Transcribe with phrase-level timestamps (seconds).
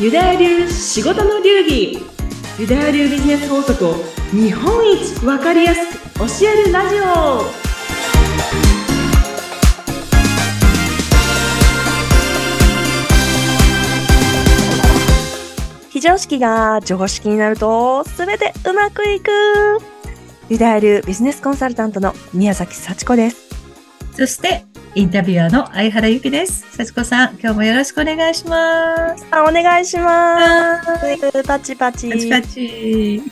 [0.00, 1.98] ユダヤ流仕事の流儀。
[2.56, 3.94] ユダヤ流ビジネス法則を
[4.30, 7.42] 日本一わかりやすく教えるラジオ。
[15.90, 19.32] 非常識が常識になると全てうまくいく。
[20.48, 23.48] ユダヤ流ビジネスコンサルタントの宮崎幸子です。
[24.14, 26.66] そして、インタビュアーの相原由紀です。
[26.72, 29.26] 幸子さん、今日もよろしくお願いします。
[29.30, 31.42] あお願いします。
[31.44, 32.10] パチパチ。
[32.10, 33.22] パチパチ。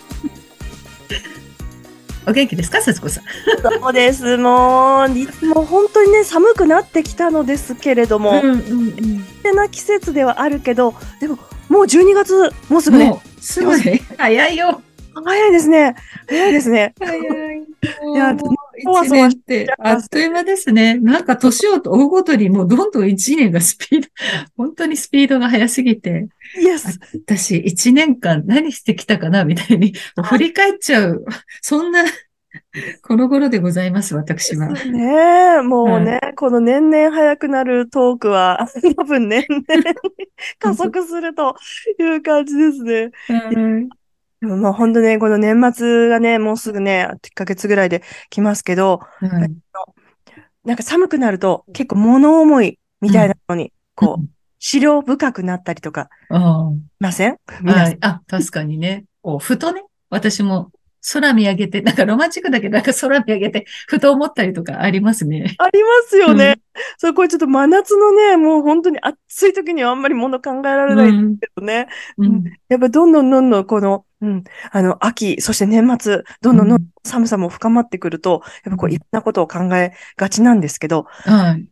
[2.29, 3.25] お元気ですか、幸子さん？
[3.81, 4.37] そうです。
[4.37, 14.83] もう、いつも本当にね、寒くなってきたのですけれども、うんうんてな季節ではあるけど、でも、もう12月、もうすぐね、すぐね、早いよ。
[15.25, 15.95] 早いですね。
[16.29, 16.95] 早いですね。
[16.99, 17.21] 早い。
[18.15, 20.99] いやもう一年ってあっという間ですね。
[20.99, 24.09] なんか年を追うごとにもうどんどん一年がスピード、
[24.57, 26.29] 本当にスピードが速すぎて、
[26.61, 26.99] イエス。
[27.15, 31.25] 私一年間何してきたかなみたいに振り返っちゃう。
[31.63, 32.05] そんな、
[33.03, 34.69] この頃でございます、私は。
[34.69, 39.65] ねえ、もうね、この年々早くなるトークは、多分年々
[40.59, 41.57] 加速すると
[41.99, 43.11] いう感じですね。
[44.41, 49.53] でももう本当ね、この年末がね、もうすぐね、1ヶ月ぐらいで来ますけど、はい
[50.65, 54.27] なんか寒くなると結構物思いみたいなのに、こう、
[54.59, 57.39] 資料深くなったりとか、あいません？
[57.65, 57.99] はい。
[58.01, 59.05] あ、確かにね。
[59.39, 60.73] ふとね、私も
[61.13, 65.55] 空見上げて、なんかロマンチックだけど、なんか空見上げて、ふと思ったりとかありますね。
[65.59, 66.57] ありますよね。
[66.99, 71.87] そう、これちょっと真夏のね、もう本当に暑い時にはあんまり物考えられないんですけどね。
[72.19, 72.43] うん。
[72.69, 81.67] やっぱどんどんどんどんこの、うん、あの、秋、そして年末、どんどんどん寒さも深まってくると、やっぱこう、うんいろんなことを考えがちなんですけど、はい。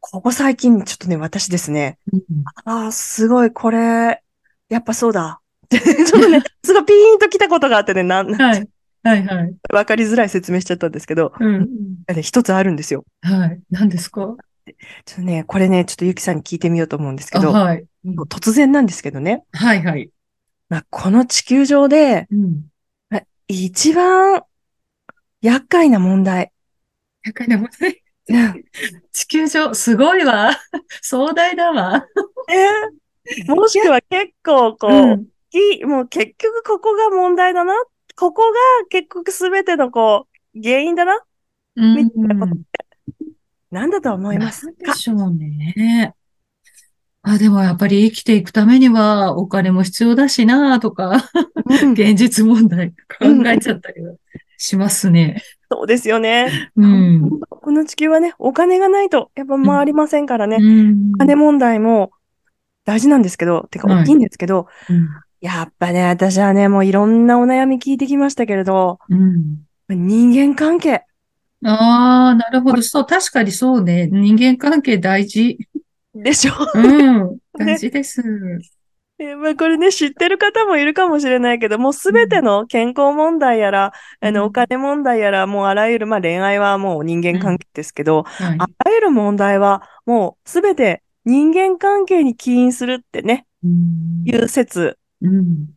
[0.00, 1.98] ここ最近ちょっとね、私ですね、
[2.64, 4.22] ああ、すごい、これ、
[4.68, 5.40] やっぱそうだ。
[5.70, 8.68] ちょっとね、すごいピーンと来たことがあってね、なん、はい。
[9.04, 9.54] はい、はい。
[9.72, 11.68] わかりづらい説明しちゃったんですけど、うん。
[12.14, 13.04] ね一つあるんですよ。
[13.22, 13.60] はい。
[13.70, 14.20] 何ですか？
[14.20, 17.84] ちょっとね、これね、ちょっとゆきさんに聞いてみようと思うんですけあ、ど、はい。
[18.28, 20.10] 突然なんですけどね、はい、はい。
[20.72, 22.64] まあ、この地球上で、うん。
[23.10, 24.42] まあ一番
[25.42, 26.50] 厄介な問題。
[27.24, 28.02] やかいな問題？
[29.12, 30.52] 地球上、すごいわ。
[31.02, 32.06] 壮大だわ。
[32.48, 33.44] え？
[33.52, 37.74] もしくは結構こう、うんきもう結局ここが問題だな。
[38.16, 38.58] ここが
[38.88, 41.20] 結局すべてのこう、原因だな。
[41.76, 42.58] うんみたいなこと
[43.70, 44.94] なんだと思いますか？
[44.94, 46.14] でしょうね。
[47.22, 51.28] あ、でもやっぱり生きていくためにはお金も必要だしなとか、
[51.66, 54.14] うん現実問題考えちゃったりは
[54.58, 55.42] しますね。
[55.70, 56.70] そうですよね。
[56.76, 57.40] うん。
[57.48, 60.58] この地球はね、お金がないとやっぱ回りませんからね。
[60.60, 62.10] うんお金問題も
[62.84, 65.08] 大事なんですけど、てかはい大きいんですけど、うん
[65.40, 71.04] やっぱね、私はね、もういろんなお悩み聞いてきましたけれど、うん人間関係。
[71.64, 72.82] ああ、なるほど。
[72.82, 74.08] そう、確かにそうね。
[74.08, 75.58] 人間関係大事。
[76.14, 77.38] でしょうん。
[77.58, 78.22] 大事です。
[79.18, 88.58] えまあこれね、知ってる方もいるかもしれないけど、もうすべての健康問題やら、あの、うんお金問題やら、もうあらゆる、まあ恋愛はもう人間関係ですけど、はい。
[88.58, 95.68] あらゆる問題はもうすべて人間関係に起因するってね、うんいう説、うん。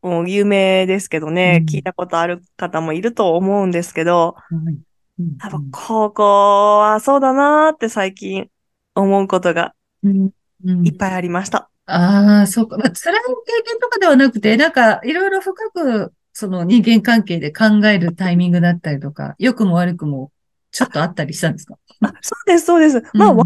[0.00, 4.74] もう有名ですけどね、うん聞いたことある方もいると思うんですけど、はい
[5.18, 8.48] うん多分ここはそうだなーって最近
[8.94, 9.72] 思うことがうんうん
[10.04, 11.70] いっぱいありました。
[11.86, 12.76] ああ、そうか。
[12.78, 20.30] まあ、辛い経験とかではなくて、なんか、いろいろ深く、その人間関係で考えるタイミングだったりとか、良くも悪くも、
[20.70, 21.74] ちょっとあったりしたんですか？
[22.00, 23.02] あそうです、そうです。
[23.12, 23.44] まあ、うん私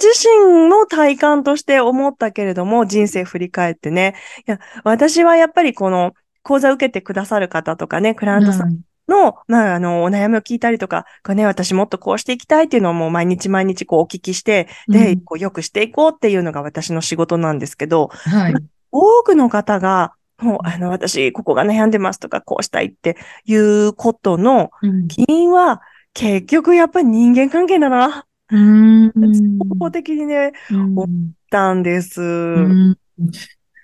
[0.00, 4.14] 自身の体感として思ったけれども、人生振り返ってね。
[4.46, 8.78] いや、私はやっぱりこの講座受けてくださる方とかね、クライアントさんはい
[9.10, 18.54] の、まあ、あの、お悩みを聞いたりとか、こうね、私もっとこうしていきたいっていうのをもう毎日毎日こうお聞きして、で、うんこう良くしていこうっていうのが私の仕事なんですけど、はい。
[18.90, 25.82] 多くの方が、もう、あの、私、ここが悩んでますとか、こうしたいっていうことのうん起因は、
[26.14, 28.24] 結局やっぱり人間関係だな。
[28.50, 29.12] うん。
[29.60, 32.20] 総合的にね、うんたんです。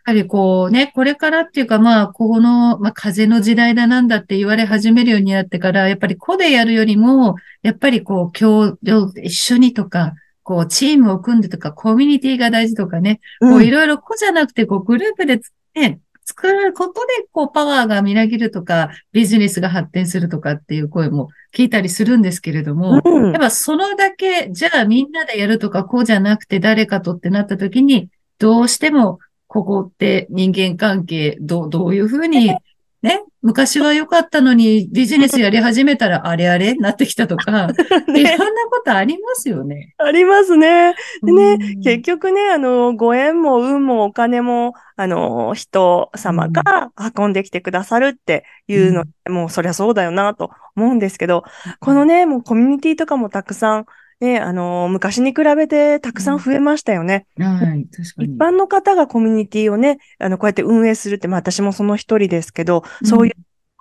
[0.07, 10.15] ぱりこうね、これからっていうかまあ、この、まあ、風の時代だなんだって言われ始めるようになってから、やっぱり個でやるよりも、やっぱりこう、共同、一緒にとか、
[10.45, 23.33] こう、チームを組んでとか、コミュニティが大事とかね、こううんいろいろ個じゃなくて、こう、グループでつね、作ることで、こう、パワーがみなぎるとか、ビジネスが発展するとかっていう声も聞いたりするんですけれども、うん。
[23.33, 28.09] やっぱそのだけ、じゃあみんなでやるとか、こうじゃなくて誰かとってなった時に、
[28.39, 29.19] どうしても、
[29.57, 32.55] ここって人間関係、どう、どういうふうに、
[33.01, 37.69] ね、昔は良かったのにビジネスやり始めたらあれあれなってきたとか、
[38.09, 39.95] い ね、ろんなことありますよね。
[39.97, 40.95] ありますね。
[41.23, 41.81] でね、うん。
[41.81, 51.45] 結局ね、あの、ご縁も運もお金も、あの、人様が運んできてくださるっていうの、もうそりゃそうだよなと思うんですけど、
[51.81, 53.87] このね、もうコミュニティとかもたくさん、
[54.21, 57.27] ね、あの、昔に比べてたくさん増えましたよね。
[57.39, 58.39] はい、確か一に。
[58.39, 63.33] 般の方がコミュニティをね、あの、こうやって運営するって、まあ私もその一人ですけど、そういう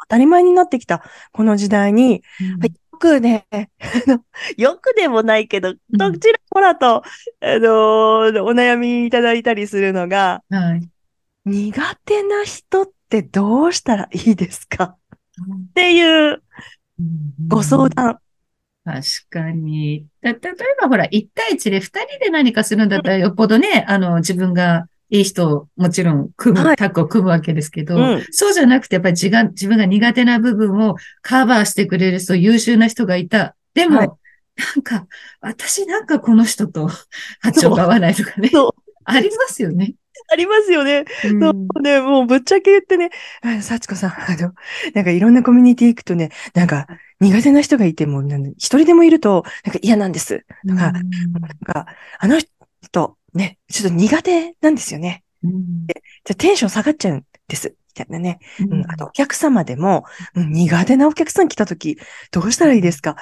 [0.02, 3.46] 当たり前になってきたこの時代に、うんはいよくね、
[4.56, 7.04] よくでもないけど、んどちらほらと、
[7.42, 10.90] あのお悩みいただいたりするのが、はい。
[11.44, 14.84] 苦手な人ってどうしたらいいですか？
[14.86, 16.42] っていう
[17.50, 18.20] ご相談。
[18.86, 19.02] 確
[19.32, 20.06] かに。
[20.22, 20.40] だ例え
[20.80, 33.56] ばほら、1対1で2人で何かするんだったらよっぽどね、あの、自分がいい人をもちろん組む、はいタッグを組むわけですけど、うんそうじゃなくてやっぱり自が自分が苦手な部分をカバーしてくれる人、優秀な人がいた。
[33.74, 34.10] でも、はい
[34.58, 35.06] なんか、
[35.42, 36.90] 私なんかこの人と
[37.42, 38.50] 波長が合わないとかね。
[39.04, 39.96] ありますよね。
[40.32, 41.04] ありますよね。
[41.26, 43.10] うんそうね、もうぶっちゃけ言ってね、
[43.42, 44.54] あ幸子さん、あの、
[44.94, 46.88] なんかいろんなコミュニティ行くとね、なんか
[47.20, 50.46] 苦手な人がいても、一人でもいると、なんか嫌なんです。
[50.68, 51.04] とか、なん
[51.66, 51.86] か、
[52.20, 52.40] あの
[52.82, 55.24] 人、ね、ちょっと苦手なんですよね。
[55.44, 57.70] うんじゃあテンション下がっちゃうんです。
[57.70, 58.40] みたいなね。
[58.60, 61.98] うんうん、あと、お客様でも、うん、苦手なお客さん来たとき、
[62.32, 63.16] どうしたらいいですか？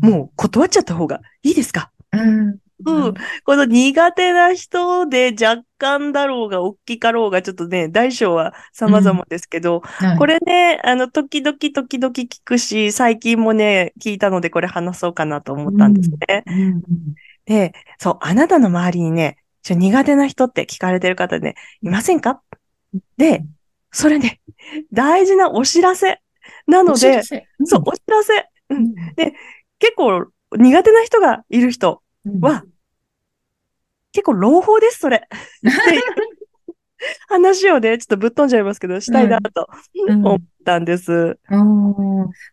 [0.00, 1.90] もう断っちゃった方がいいですか？
[2.12, 3.14] うんうん。
[3.44, 10.18] この苦手な人で若干だろうが、大きかろうが、ちょっとね、大小は様々ですけど、はい。
[10.18, 16.44] これね、あの、時々時々聞くし、最近もね、聞いたのでこれ話そうかなと思ったんですね。
[16.46, 16.82] うん
[17.46, 22.42] で、そう、あなたの周りにね、ちょ苦手な人って聞かれてる方ね、いませんか？
[23.16, 23.44] で、
[23.92, 24.40] それね、
[24.92, 26.20] 大事なお知らせ。
[26.66, 27.36] なので、そ
[27.78, 28.48] う、お知らせ。
[28.70, 28.78] うん。
[28.78, 28.94] うん。
[29.78, 30.26] 結構
[30.56, 32.64] 苦手な人がいる人うんは、
[34.12, 35.28] 結構朗報です、それ。
[37.28, 39.68] 話をね、ちょっとぶっ飛んじゃいますけど、したいなと
[40.08, 41.38] うん思ったんです。
[41.48, 41.56] あー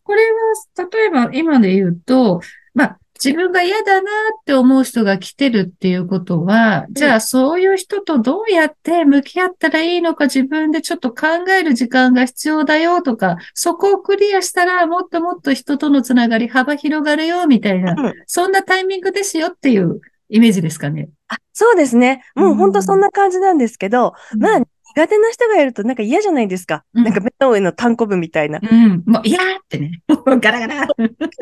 [0.03, 2.41] これは、例えば今で言うと、
[2.73, 11.27] まあ、自分が嫌だなって思う人が来てるっていうことは、じゃあそういう人とどうやって向き合ったらいいのか自分でちょっと考
[11.57, 21.09] える時間が必要だよとか、そこをクリアしたらもっともっと人とのつながり幅広がるよみたいな、うんそんなタイミングですよっていうイメージですかね。
[21.27, 22.23] あそうですね。
[22.35, 24.61] もう本当そんな感じなんですけど、まあ、
[24.95, 26.83] 苦手な人がいるとなんか嫌じゃないですか。
[26.93, 28.59] うんなんか目の上の単行部みたいな。
[28.61, 30.01] うん、もう、いやーってね。
[30.07, 30.87] ガラガラ。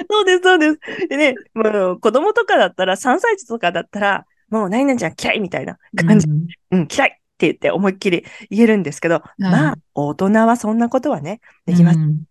[0.09, 0.79] そうです、そうです。
[1.09, 6.27] でね、もう子供とかだったら、3歳児とかだったら、もう何々ちゃん嫌いみたいな感じ。
[6.27, 11.99] うんうん、嫌いって言って思いっきり言えるんですけど、まあ、大人はそんなことはね、できます。
[11.99, 12.23] うん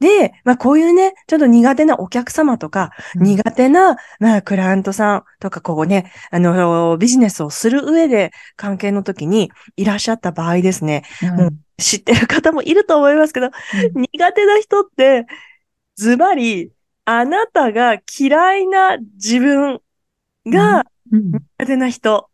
[0.00, 3.24] で、まあ、こういうね、ちょっと苦手なお客様とか、うん。
[3.24, 11.04] 苦手な、まあ、クライアントさんとか、こうね、あの、ビジネスをする上で関係の時にいらっしゃった場合ですね、
[11.36, 13.50] もう知ってる方もいると思いますけど、
[13.94, 15.26] 苦手な人って、
[15.96, 16.70] ズバリ、
[17.04, 19.80] あなたが嫌いな自分
[20.46, 21.32] がうん。
[21.58, 22.28] 苦手な人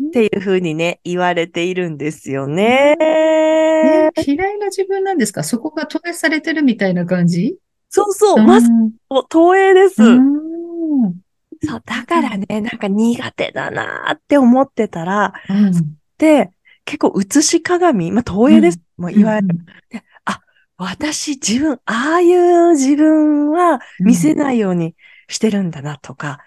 [0.00, 2.96] っていうふうにね、言われているんですよね。
[3.00, 5.42] え嫌いな自分なんですか？
[5.42, 7.56] そこが投影されてるみたいな感じ？
[7.90, 8.92] そうそう、まさに
[9.28, 10.02] 投影です。
[10.02, 11.18] うん
[11.64, 15.72] そう、だからね、なんか苦手だなーって思ってたら、うん
[16.18, 16.50] で、
[16.84, 18.80] 結構映し鏡、まあ、投影です。
[18.96, 19.48] もういわゆる。
[19.50, 19.66] うん
[20.80, 24.94] 私、自分、ああいう自分は見せないように
[25.26, 26.38] してるんだなとか、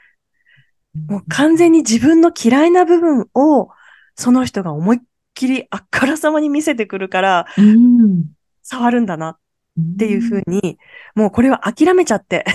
[1.07, 3.69] もう完全に自分の嫌いな部分を、
[4.15, 5.00] その人が思いっ
[5.33, 8.25] きりあっからさまに見せてくるから、うん
[8.63, 9.38] 触るんだなっ
[9.98, 10.77] ていうふうに、
[11.15, 12.45] もうこれは諦めちゃって。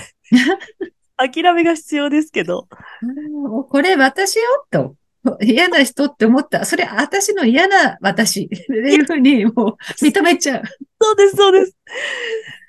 [1.16, 2.68] 諦めが必要ですけど。
[3.02, 4.96] うんこれ私よと。
[5.42, 6.64] 嫌な人って思った。
[6.64, 10.62] それ私の嫌な私っていうふうにもう認めちゃう。
[11.00, 11.76] そうです、そうです。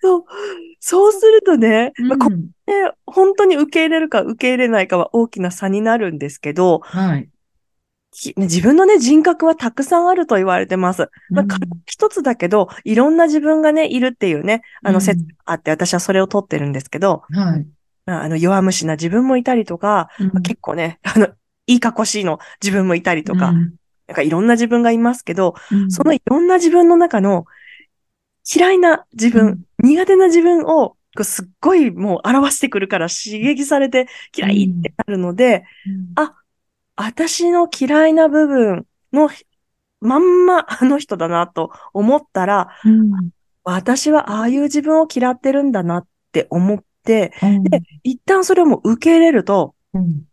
[0.01, 0.23] そう。
[0.79, 2.31] そうするとね、まあこ
[2.67, 7.29] うんれ本当に受け入れるか受け入れないかは大きな差になるんですけど、はい。
[8.11, 11.09] き自分のね、人格はたくさんあると言われてます。
[11.29, 11.45] まあ、
[11.85, 17.67] 一つだけど、いろんな自分がね、いるっていうね、あうんの説があって、私はそれを取ってるんですけど、はい。
[18.05, 21.27] まああの、弱虫な自分もいたりとか、まあ結構ね、あの、
[21.67, 23.73] いいかっこしいの自分もいたりとか、うん
[24.07, 27.45] なんかいろんな自分がいますけど、うんそのいろんな自分の中の
[28.49, 35.65] 嫌いな自分、うん苦手な自分をすっごいもう表してくるから刺激されて嫌いってなるので、
[36.15, 36.23] うん。
[36.23, 36.33] あ
[36.95, 39.29] 私の嫌いな部分の
[40.01, 43.31] まんまあの人だなと思ったら、うん。
[43.63, 47.63] 私はああいう自分を嫌ってるんだなって思って、うん。
[47.63, 50.23] で、一旦それをもう受け入れると、うん。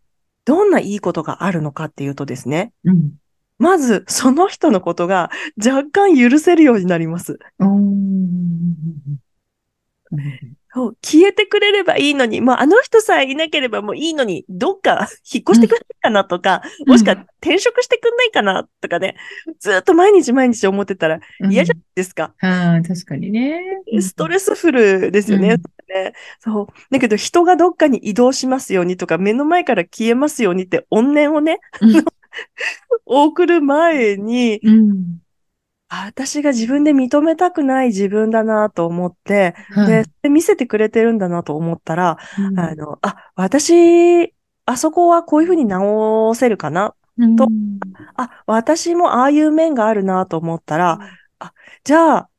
[0.45, 3.13] どんないいことがあるのかっていうとですね、うん。
[3.57, 7.39] まずその人のことが若干許せるようになります。
[11.01, 19.15] 消えてくれればいいのに、もうあの人さえいなければもういいのに、どっか 引っ越してくれないかなとか、うんもしくは転職してくんないかなとかね、
[19.59, 22.33] ずっと毎日毎日思ってたら嫌じゃないですか。
[22.41, 23.61] ああ、確かにね。
[23.99, 25.53] ストレスフルですよね。
[25.53, 26.67] うんねそう。
[26.89, 32.05] だけど人がどっかに移動しますようにとか、目の前から消えますようにって怨念をね、うん
[33.05, 35.19] 送る前に、うん。
[36.03, 44.33] あ私が自分で認めたくない自分だなと思って、はいで、で見せてくれてるんだなと思ったら、うんあの、あ、私、
[44.65, 46.95] あそこはこういうふうに直せるかな。
[47.37, 47.79] とうん
[48.15, 50.99] あ、私もああいう面があるなと思ったら、
[51.39, 52.29] あ、じゃあ、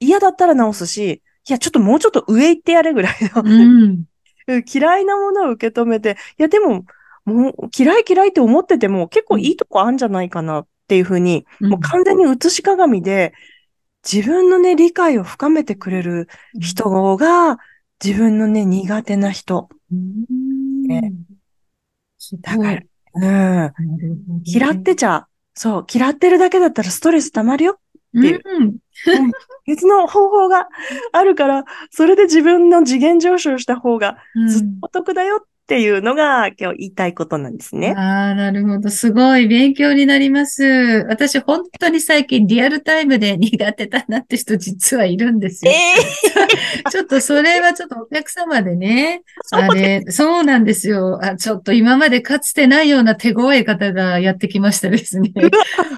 [0.00, 4.62] 嫌だったら直すし、いや、ちょっともうちょっと上行ってやれぐらいの、うん。
[4.72, 6.84] 嫌いなものを受け止めて、いや、でも、
[7.24, 13.34] もう嫌い嫌いって思ってても結構いいとこあるんじゃないかなっていうふうに、もう完全に映し鏡で、
[14.10, 16.28] 自分のね、理解を深めてくれる
[16.60, 17.58] 人が、
[18.02, 19.68] 自分のね、苦手な人。
[19.92, 20.82] うん。
[20.86, 21.12] ね。
[22.40, 22.82] だから、
[23.14, 23.72] うん。
[24.44, 27.78] 嫌ってちゃ、そう、嫌ってるだけだったらストレス溜まるよ。
[28.12, 28.42] ていう。
[28.44, 28.76] うん。
[29.66, 30.68] 別の方法が
[31.12, 34.16] あるから、それで自分の次元上昇した方が
[34.48, 37.92] ずっとお得だよっていうのが今日言いたいことなんですね。
[37.94, 38.88] ああ、なるほど。
[38.88, 41.04] すごい勉強になります。
[41.10, 45.72] 私、本当に最近リアルタイムで苦手だなって人実はいるんですよ。
[46.90, 49.20] ちょっとそれはちょっとお客様でね、
[49.50, 51.20] あれ、そうなんですよ。
[51.22, 55.32] あ、ちょっと今までかつてないような手強い方がやってきましたですね。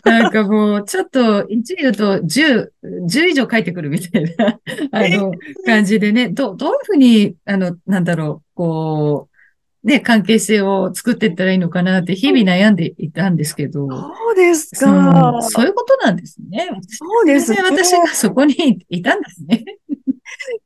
[0.04, 2.70] なんかもう、ちょっと、1言うと10、
[3.08, 4.58] 10以上書いてくるみたいな、
[4.90, 5.32] あの、
[5.64, 9.39] 感じでね、ど、どういうふうに、あの、なんだろう、こう、
[9.82, 15.40] ね、関係性を作っていったらいいのかなって日々悩んでいたんですけど、そうですか。
[15.42, 16.68] そういうことなんですね。
[16.88, 17.62] そうですね。
[17.62, 19.64] 私がそこにいたんですね。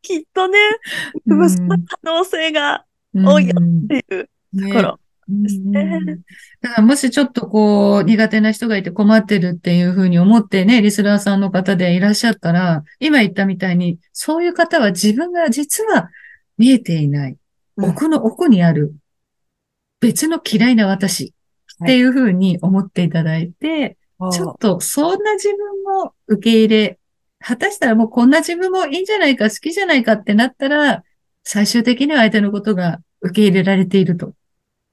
[0.02, 0.59] きっとね、
[1.26, 5.00] うんその可能性がうん多いよっていうねところ。
[5.26, 6.00] ですね
[6.61, 16.11] だからもしちょっとこう苦手な人がいて困ってるっていうふうに思ってね、リスナーさんの方でいらっしゃったら、今言ったみたいに、そういう方は自分が実は
[16.59, 17.38] 見えていない、うん
[17.76, 18.94] 奥の奥にある
[20.04, 21.34] 別の嫌いな私
[21.82, 23.96] っていうふうに思っていただいて、
[24.30, 26.99] ちょっとそんな自分も受け入れ、
[27.40, 31.02] 果たしたらもうこんな自分もいいんじゃないか、好きじゃないかってなったら、
[31.42, 34.32] 最終的には相手のことが受け入れられていると。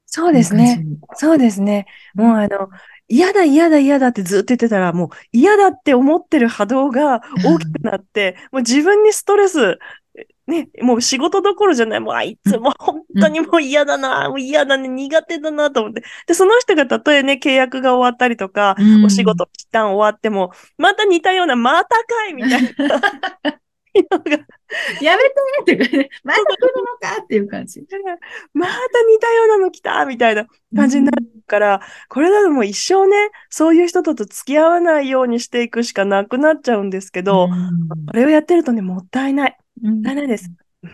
[0.06, 0.84] そうですね。。
[1.14, 1.86] そうですね。
[2.14, 2.68] もうあの、
[3.08, 9.78] 嫌だ嫌だ嫌だってずっと言ってたら、もう嫌だって思ってる波動が大きくなって、 もう自分にストレス、
[10.46, 16.02] ね、もう仕事どころじゃない、もうあいつも本当にもう嫌だな、もう嫌だね、苦手だなと思って。
[16.26, 19.04] で、その人がたとえね、契約が終わったりとか、うん。
[19.04, 23.00] お仕事一旦終わっても、また似たような、またかいみたいな。
[25.02, 25.22] やめ
[25.64, 26.72] てってね、また来る
[27.02, 27.80] のかっていう感じ。
[28.54, 33.16] また似たようなの来たみたいな感じになるから、これだともう一生ね、
[33.50, 37.48] そういう人とと付き合わないようにしていくしかなくなっちゃうんですけど、
[38.06, 39.58] これをやってるとね、もったいない。
[39.82, 40.50] うんもったいないです。
[40.82, 40.90] うん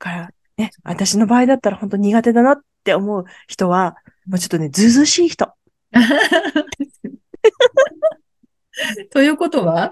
[0.00, 3.96] だから、ね、私の場合だったら本当苦手だなって思う人は、
[4.26, 5.52] もうちょっとね、ずうずうしい人。
[9.10, 9.90] ということは？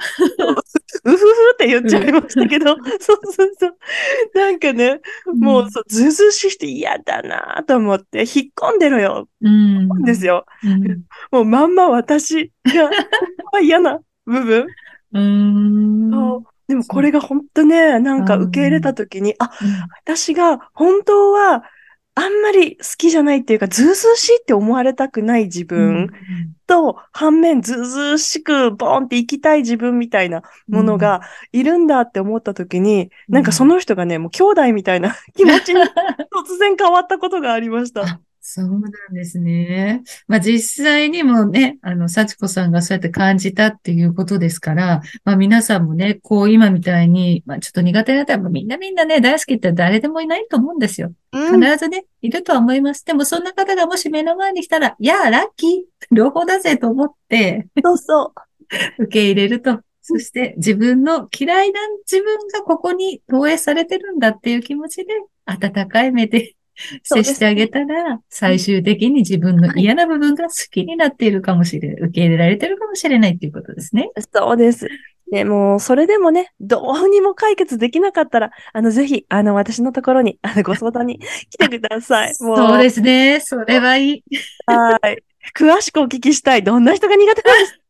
[1.05, 1.23] うふふ
[1.55, 3.77] って言っちゃいましたけど、そうそうそう。
[4.35, 5.01] なんかね、
[5.35, 9.29] もうそう、ずうずうしい人嫌だなと思って、引っ込んでろよ。
[9.41, 10.47] うん、んですよ。
[10.63, 11.03] うん。
[11.33, 12.91] もうまんま私が
[13.61, 14.67] 嫌な部分。
[15.13, 16.11] うん。
[16.69, 19.51] でもこれが本当ね、なんか受け入れたときに、あ、
[20.05, 21.63] 私が本当は
[22.19, 26.09] あんまり好きじゃないっていうか、ずうずうしいって思われたくない自分
[26.67, 31.21] と、反面ずうずうしくボンって生きたい自分みたいなものが
[31.53, 33.35] いるんだって思ったときに、うん。
[33.35, 38.19] なんかその人がね、もう兄弟みたいな 気持ちに突然変わったことがありました。
[38.47, 40.03] あそうなんですね。
[40.29, 51.13] まあ実際にもね、あの、幸子さんがそうやって感じたっていうことですから、まあ皆さんもね、こう今みたいに、まあちょっと苦手な方はみんなみんなね、大好きって誰でもいないと思うんですよ。
[51.33, 53.05] うん必ずね、いるとは思います。
[53.05, 55.71] でもそんな方がもし目の前に来たら、いやあ、ラッキー
[56.13, 58.33] 両方だぜと思ってそうそ
[58.99, 59.03] う。
[59.05, 59.81] 受け入れると。
[60.09, 65.13] そして自分の嫌いな自分がここに投影されてるんだっていう気持ちで、
[65.47, 66.55] 温かい目で
[67.03, 74.11] 接してあげたら、最終的に自分の嫌な部分が好きになっているかもしれない、受け入れられてるかもしれないっていうことですね。
[74.33, 74.89] そうです。
[75.31, 81.19] でもう、それでもね、どうにも解決できなかったら、あの、ぜひ、あの、私のところに、あの、ご相談に
[81.51, 82.35] 来てください。
[82.41, 83.41] もう、そうですね。
[83.41, 84.25] それはいい。
[84.67, 85.23] はい。
[85.57, 86.63] 詳しくお聞きしたい。
[86.63, 87.81] どんな人が苦手なんです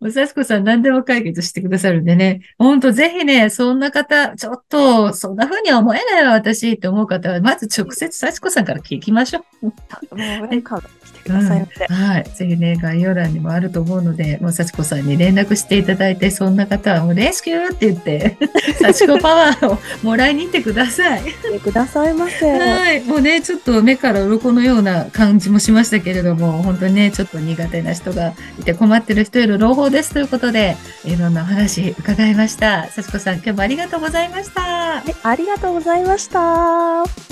[0.00, 2.40] むさしこさん何でも解決してくださるんでね。
[2.58, 9.66] ほんとぜひね、そんな方、ちょっと、そんな風には思えないわ、私って思う方は、まず直接さしこさんから聞きましょう。
[9.66, 9.72] も
[10.12, 10.82] う、ウェルカム
[11.30, 11.86] くださいませ。
[11.86, 12.24] はい。
[12.24, 18.36] ぜひね、概要欄にもあると思うので、もう幸子さんに連絡していただいて、そんな方はもうレスキューって言って、
[18.80, 21.22] 幸子パワーをもらいに行ってください。
[21.62, 22.58] くださいませ。
[22.58, 23.04] はい。
[23.04, 32.88] もうね、ちょっと目から鱗のような感じもしましたけれども、本当にね、ちょっと苦手な人がいて困ってる人への朗報ですということで、いろんなお話伺いました。
[32.90, 34.60] 幸子さん、今日もありがとうございました。
[34.60, 37.29] はいありがとうございました。